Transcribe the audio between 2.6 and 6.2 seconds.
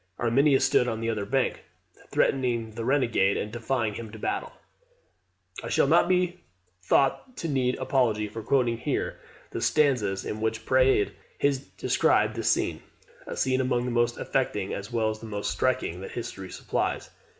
the renegade, and defying him to battle. I shall not